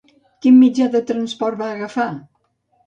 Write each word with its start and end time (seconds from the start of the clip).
Quin 0.45 0.57
mitjà 0.61 0.87
de 0.95 1.03
transport 1.11 1.61
va 1.63 1.71
agafar? 1.77 2.11